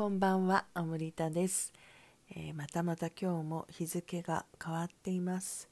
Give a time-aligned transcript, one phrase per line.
[0.00, 1.74] こんばんは、アムリタです、
[2.30, 5.68] えーまたまた今日も日付が変わっています。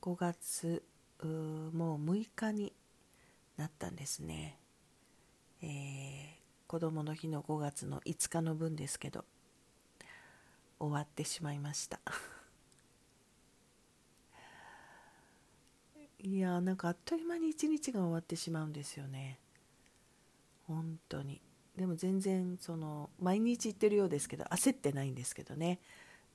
[0.00, 0.82] 5月
[1.20, 2.72] うもう6日に
[3.58, 4.58] なったんですね。
[5.60, 5.68] えー
[6.66, 9.26] 子供の日の5月の5日の分ですけど、
[10.80, 12.00] 終わってしまいました。
[16.18, 19.38] いやーなんかあっという間に一日が終わってしまうんですよね。
[20.66, 21.45] 本当に。
[21.76, 25.80] でも全然その毎日行ってるようですけど焦ってないんですけどね。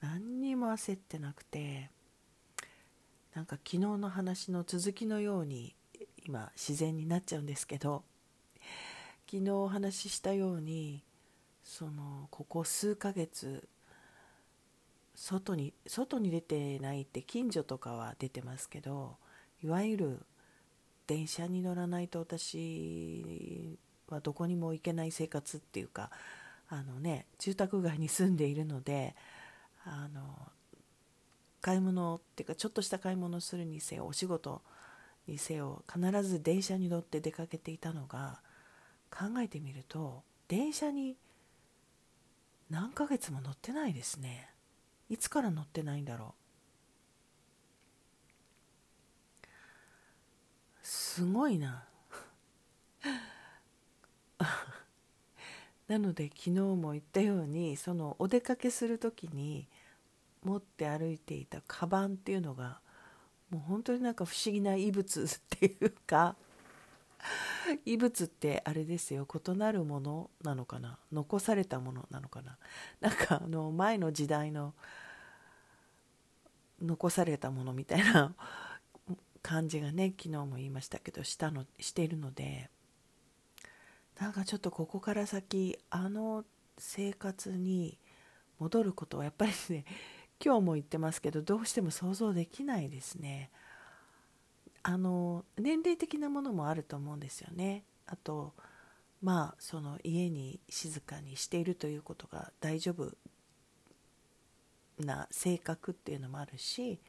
[0.00, 1.90] 何にも焦ってなくて
[3.34, 5.74] なんか昨日の話の続きのように
[6.24, 8.02] 今自然になっちゃうんですけど
[9.30, 11.04] 昨日お話ししたように
[11.62, 13.68] そのここ数ヶ月
[15.14, 19.16] 外に外に出てないって近所とかは出てますけど
[19.62, 20.20] いわゆる
[21.06, 23.78] 電車に乗らないと私
[24.14, 26.10] はどこにも行けない生活っていうか
[26.68, 29.14] あのね住宅街に住んでいるので
[29.84, 30.20] あの
[31.60, 34.62] 買い物っていうかちょっとした買い物するにせよお仕事
[35.26, 38.40] にせよ必ず電車に乗って出かけていたのが
[39.10, 41.16] 考えてみると電車に
[42.70, 44.48] 何ヶ月も乗ってないですね。
[45.08, 46.34] いつから乗ってないんだろ
[50.82, 50.86] う。
[50.86, 51.84] すごいな。
[55.88, 59.68] なので昨日も言ったようにそのお出かけする時に
[60.42, 62.80] 持って歩いていたカバンっていうのが
[63.50, 65.26] もう本当になんか不思議な異物っ
[65.58, 66.36] ていうか
[67.84, 72.58] 異物ってあれですよ異なるものなのかな残されたものなのかな。
[73.00, 74.74] なんかあの前の時代の
[76.80, 78.34] 残されたものみたいな
[79.42, 82.70] 感じがね昨日も言いましたけどしたのしているので。
[84.20, 86.44] なんかちょっとここから先あの
[86.76, 87.98] 生活に
[88.58, 89.86] 戻ることはやっぱりね
[90.44, 93.50] 今日も言ってますけどどうしても想像できないですね。
[94.82, 97.84] あの年齢的なものもあると思うんですよね。
[98.06, 98.54] あと
[99.22, 103.16] まあその家に静かにしているということが大丈夫
[104.98, 107.00] な性格っていうのもあるし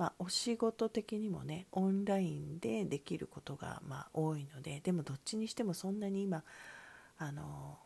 [0.00, 6.42] まあ、お仕事的にもねオンラインでできることがまあ多いのででもどっちにしてもそんなに今
[7.18, 7.76] あの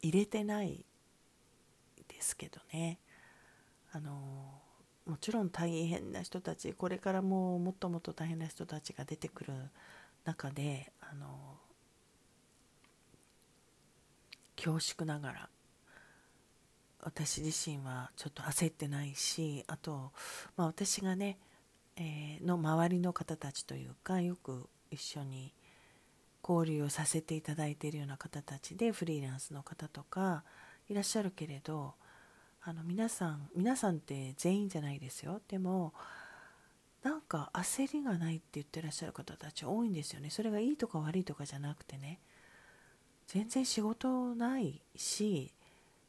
[0.00, 0.86] 入れてない
[2.08, 2.98] ですけどね。
[3.92, 4.10] あの
[5.04, 9.52] もちろん大変な人たちこれからももっともっと大変な人たちが出てくる
[10.24, 11.58] 中であの
[14.56, 15.48] 恐縮ながら
[17.02, 20.12] 私自身はちょっと焦ってないしあと、
[20.56, 21.38] まあ、私がね、
[21.96, 25.52] えーの周りの方たちというかよく一緒に
[26.48, 30.42] 交流をさせていただいているような方たちでフリーランスの方とか
[30.88, 31.94] いらっしゃるけれど
[32.62, 35.40] あの皆さん皆さんって全員じゃないですよ。
[35.48, 35.92] でも
[37.02, 40.30] なんか焦りがないって言ってらっしゃる方たち多いんですよね。
[40.30, 42.20] それがいいとか悪いとかじゃなくてね。
[43.26, 45.52] 全然仕事ないし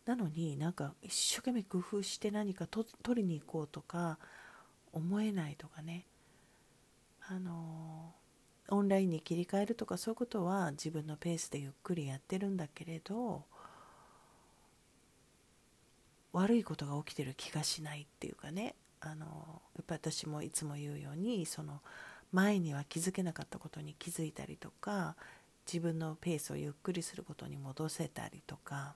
[0.06, 4.19] なのになんか一生懸命工夫して何かと取りに行こうとか
[4.91, 6.06] 思えないとかね。
[7.28, 8.14] あの
[8.69, 13.44] オンラインに切り替えるとかそういうことは自分のペースでゆっくりやってるんだけれど
[16.34, 18.75] 悪いことが起きてる気がしないっていうかね。
[19.00, 19.25] あの
[19.75, 21.81] やっぱり私もいつも言うようにその
[22.31, 25.18] 前には気づけなかったことに気づいたりとか
[25.68, 28.96] 自分のペースをゆっくりすることに戻せたりとか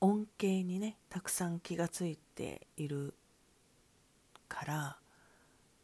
[0.00, 3.14] 恩恵にねたくさん気がついている
[4.48, 4.96] から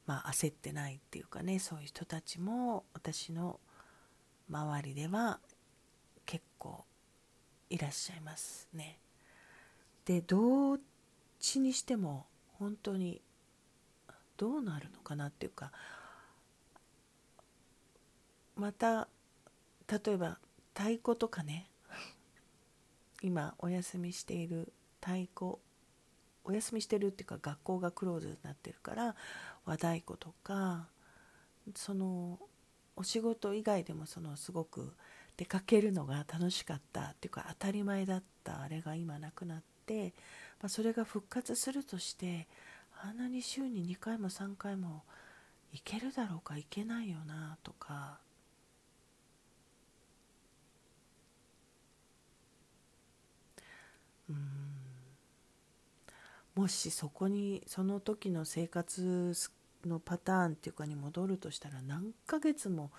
[0.07, 3.59] まあ焦ってないっていうかねそういう人たちも私の
[4.51, 5.41] 周りでは
[6.27, 6.85] 結構
[7.71, 8.99] いらっしゃいますね。
[10.05, 10.81] でどっ
[11.41, 12.27] ちにしても
[12.59, 13.23] 本当に
[14.37, 15.73] どうなるのかなっていうか
[18.57, 19.09] また
[19.91, 20.39] 例えば
[20.75, 21.69] 太鼓とかね
[23.25, 25.57] 今お休みしている太鼓
[26.45, 29.17] お休みしてるっていうか学校がクローズになってるから
[29.65, 30.89] 和太鼓とか
[31.75, 32.39] その
[32.97, 34.93] お仕事以外でもそのすごく
[35.39, 40.13] 出かけるのが楽しかったっていうか当たり前だったあれが今なくなって、
[40.61, 42.47] まあ、それが復活するとして
[43.03, 45.03] あんなに週に2回も3回も
[45.73, 48.19] 行けるだろうか行けないよなとか
[53.49, 54.14] うん
[56.55, 59.33] もしそこにその時の生活
[59.85, 62.91] のパターンっていうかに戻るとしたら何ヶ月も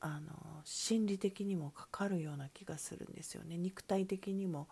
[0.00, 3.56] あの心理的にもかかるような気がするんですよね。
[3.56, 4.66] 肉体的にも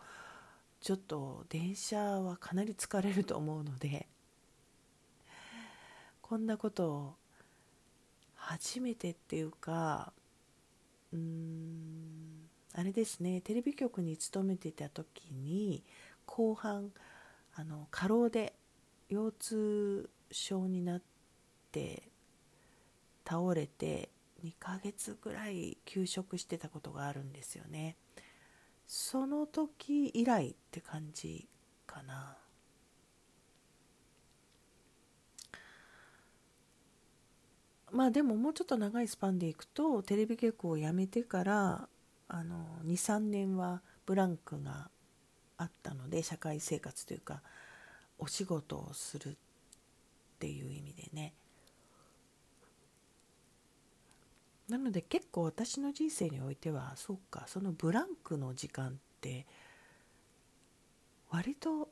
[0.81, 4.09] ちょっと電車はかなり疲れると思うので。
[6.31, 7.15] こんなことを
[8.37, 10.13] 初めてっていうか
[11.13, 12.30] うーん。
[12.75, 13.41] あれですね。
[13.41, 15.83] テレビ局に勤めてた時に
[16.25, 16.93] 後半
[17.55, 18.55] あの過労で
[19.09, 21.03] 腰痛症になっ
[21.73, 22.05] て
[23.27, 24.11] 倒れて
[24.45, 27.97] 2ヶ月ぐらい休職してたことがあるんですよね。
[28.87, 31.49] その時以来って感じ
[31.87, 32.37] かな。
[37.93, 41.89] まあでももうちょっと長いスパンでいくとテレビ局を辞めてから
[42.33, 44.89] あの23年はブランクが
[45.57, 47.43] あったので社会生活というか
[48.19, 49.35] お仕事をするっ
[50.39, 51.33] ていう意味でね。
[54.69, 59.45] なので結構私の人生においてはそうかそのブランクの時間って
[61.31, 61.89] 割と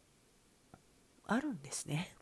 [1.26, 2.14] あるんですね。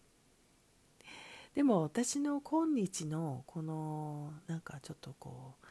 [1.54, 5.65] でも私の今日のこのなんかちょっとこう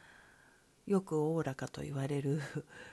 [0.86, 2.40] よくおおらかと言われる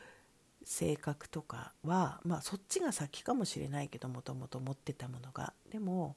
[0.65, 5.53] 性格とかはまあそっちが先かもしれないけどもともと持ってたものが。
[5.69, 6.15] でも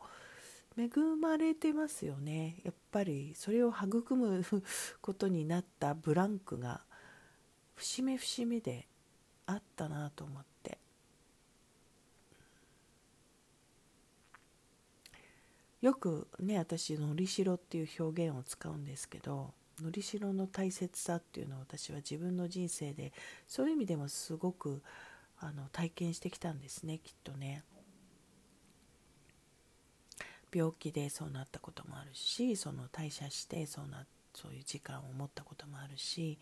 [0.79, 0.91] 恵
[1.21, 2.61] まれてますよね。
[2.63, 4.45] やっぱりそれを育む
[5.01, 6.85] ことになったブランクが
[7.75, 8.89] 節目節目で
[9.47, 10.79] あったなと思って。
[15.83, 23.13] よくね私のりしろっていう表現を使うんですけどのりしろの大切さっていうのを私は自分の人生で
[23.47, 24.83] そういう意味でもすごく
[25.39, 27.63] あの体験してきたんですねきっとね。
[30.55, 36.39] 病気でそうなったこともあるしその退社してそうなそういう時間を持ったこともあるし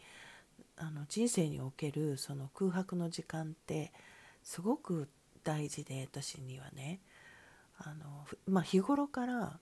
[0.77, 3.93] あの人生におけるその空白の時間って
[4.43, 5.09] すごく
[5.43, 7.01] 大事で私にはね
[7.79, 9.59] あの、まあ、日頃から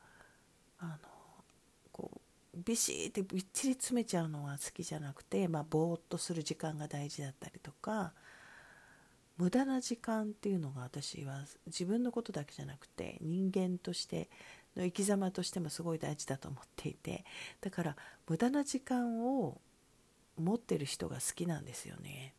[0.80, 0.96] あの
[2.54, 8.12] ビシーってびっちり詰めちゃうのは好きじゃなくて、まあ、ぼーっとする時間が大事だったりとか
[9.38, 14.28] 無駄な時間っていうのが私は自分のことだけじゃなくて人間として
[14.76, 17.24] の生き様としてもすごい大事だと思っていて
[17.60, 17.96] だから
[18.28, 19.58] 無駄な時間を
[20.38, 22.34] 持ってる人が好きなんですよね。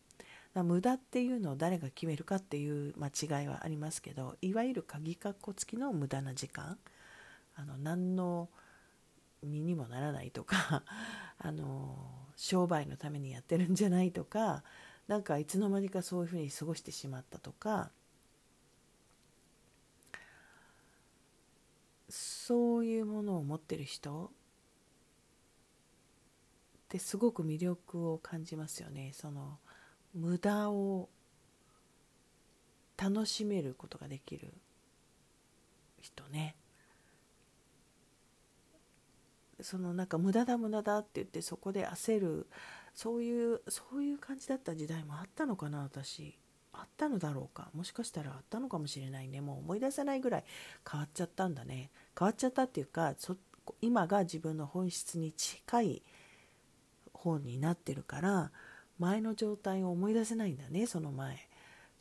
[0.55, 6.77] 無駄っていうのを誰が決めるかっていう間違いはありますけどいわゆる鍵括弧付きの無駄な時間
[7.55, 8.49] あの何の
[9.43, 10.83] 身にもならないとか
[11.37, 11.97] あの
[12.35, 14.63] 商売のためにやってるんじゃないとか
[15.07, 17.91] なんかいつの間にかそういうふうに過ごしてしまったとか。
[22.45, 24.29] そういうものを持ってる人っ
[26.89, 29.11] てすごく魅力を感じますよね。
[29.13, 29.57] その
[30.13, 31.09] 無駄を
[32.97, 34.53] 楽しめることができる
[36.01, 36.55] 人ね。
[39.63, 42.47] そのなんか無駄だ無駄だって言ってそこで焦る
[42.93, 46.37] そういうそういう感じだった時代もあったのかな私。
[46.75, 47.69] あったのだろうか。
[47.75, 49.41] もしかしたらあったのかもしれないね。
[49.41, 50.43] もう思い出せないぐらい
[50.89, 51.91] 変わっちゃったんだね。
[52.17, 53.13] 変わっちゃったっていうか
[53.81, 56.01] 今が自分の本質に近い
[57.13, 58.51] 方になってるから
[58.99, 61.47] 前の状態を思い出せないんだねその前。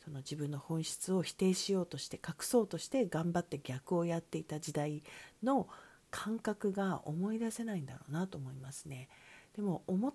[0.03, 5.01] その自分の本質を否定しようとして隠そうとして頑張って逆をやっていた時代
[5.41, 5.69] の
[6.13, 9.09] 感覚が思い出せないんだろうなと思いますね。
[9.55, 10.13] でも思っ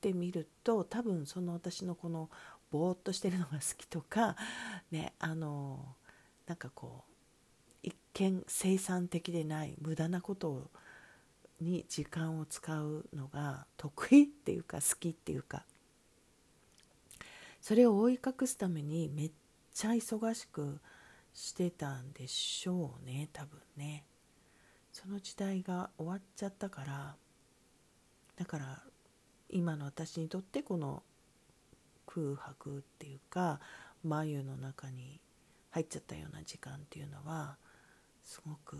[0.00, 2.30] てみると多分その私のこの
[2.70, 4.36] ぼーっとしてるのが好きとか
[4.92, 5.96] ねあの
[6.46, 7.12] なんかこう
[7.82, 10.70] 一見生産的でない無駄なこと
[11.60, 15.66] に時間を使うのが得意っていうか好きっていうか。
[17.60, 19.32] それを覆い隠すためにめっ
[19.74, 20.80] ちゃ忙しく
[21.34, 24.04] してたんでしょうね多分ね。
[25.00, 27.14] その時代が終わっちゃったから
[28.36, 28.82] だから
[29.48, 31.02] 今の私にとってこの
[32.06, 33.60] 空白っていうか
[34.04, 35.20] 眉の中に
[35.70, 37.56] 入っちゃったような時間っていうのは
[38.22, 38.76] すごく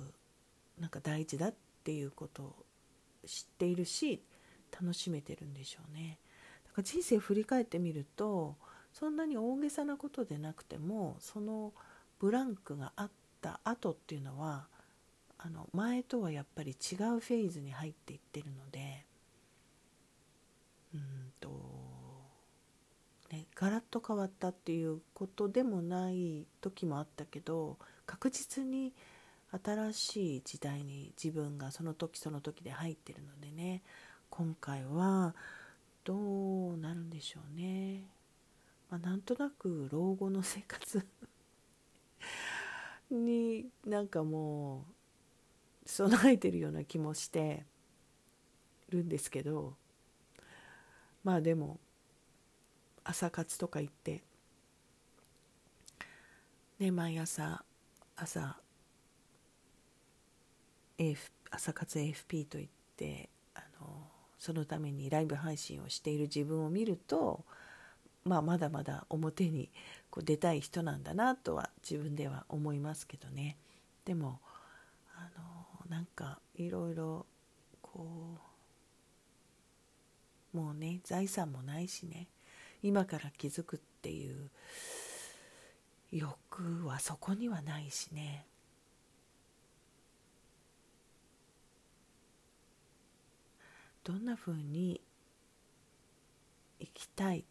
[0.79, 2.55] なんか大事だっていうことを
[3.27, 4.23] 知っているし
[4.79, 6.19] 楽しめてるんでしょうね。
[6.65, 8.57] だから人生振り返ってみると
[8.93, 11.73] そんなに大げさなことでなくてもその
[12.19, 13.11] ブランクがあっ
[13.41, 14.69] た後っていうのは
[15.43, 19.07] あの前とはやっぱり違うフェーズに入っていってるので
[20.95, 21.01] うん
[21.41, 21.49] と、
[23.33, 28.93] ね、ガラッと変わったっていうことでもない時もあったけど確実に
[29.65, 33.83] 新しい時代に自分がその時その時で入ってるのでね
[34.29, 35.35] 今回は
[36.05, 38.05] どうなるんでしょうね、
[38.91, 41.05] まあ、なんとなく老後の生活
[43.11, 45.00] になんかもう
[45.87, 47.65] 備えてるような気もして
[48.91, 49.75] るんですけど
[51.25, 51.79] まあでも
[53.05, 54.23] 朝活とか行って
[56.79, 57.65] ね毎朝
[58.17, 58.57] 朝
[60.99, 63.89] AF 朝活 AFP といってあの
[64.39, 67.45] そのためにライブ配信をしている自分を見ると、
[68.25, 69.71] まあ、まだまだ表に
[70.11, 73.57] こう出たい人なんだなとは自分では思いますけどね。
[74.05, 74.41] でも
[75.91, 77.27] なんかいろいろ
[77.83, 78.39] こ
[80.55, 82.29] うもうね財産もないしね。
[82.83, 84.51] 今から気づくっていう
[86.13, 88.47] 欲はそこにはないしね。
[94.05, 95.01] どんなふうに
[96.79, 97.45] 生きたいっ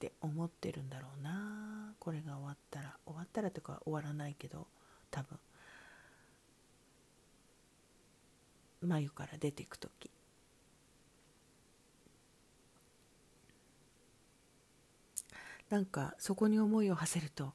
[0.00, 1.94] て思ってるんだろうな。
[2.00, 2.96] これが終わったら。
[3.06, 4.66] 終わったらとか終わらないけど
[5.10, 5.38] 多分。
[8.84, 10.10] 眉から出ていく時
[15.70, 17.52] なんかそこに思いを馳せると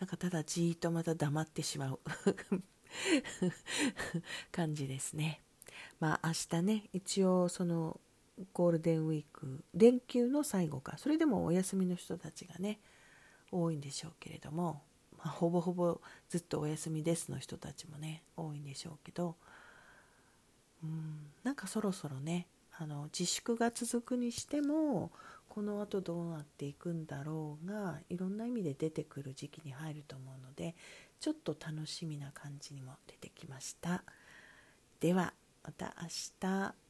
[0.00, 1.98] なんかただじーっとまた黙ってしまう
[4.52, 5.40] 感じですね。
[6.00, 8.00] まあ明日ね一応その
[8.52, 12.78] ゴールデンウィーク連休の最後かそれでもお休みの人たちがね
[13.50, 14.82] 多いんでしょうけれども、
[15.16, 19.36] まあ、ほぼほぼずっとお休みですの人たちもね多いんでしょうけど
[20.82, 21.30] うん。
[21.44, 22.46] なんかそろそろね
[22.78, 25.10] あの自粛が続くにしても
[25.48, 30.76] このあとどうなっていくんだろうがいろんな意味で出てくる時期に入ると思うので
[31.20, 34.04] ちょっと楽しみな感じにも出てきました。
[35.00, 35.32] では
[35.64, 36.08] また明
[36.40, 36.87] 日。